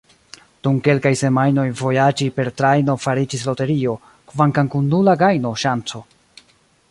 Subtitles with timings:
[0.67, 3.93] Dum kelkaj semajnoj vojaĝi per trajno fariĝis loterio–
[4.31, 6.05] kvankam kun nula gajno-ŝanco.